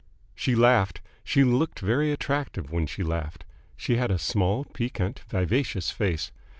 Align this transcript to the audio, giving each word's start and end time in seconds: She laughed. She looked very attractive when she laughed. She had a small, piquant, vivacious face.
She 0.33 0.55
laughed. 0.55 0.99
She 1.23 1.43
looked 1.43 1.77
very 1.79 2.11
attractive 2.11 2.71
when 2.71 2.87
she 2.87 3.03
laughed. 3.03 3.45
She 3.77 3.97
had 3.97 4.09
a 4.09 4.17
small, 4.17 4.65
piquant, 4.65 5.19
vivacious 5.29 5.91
face. 5.91 6.31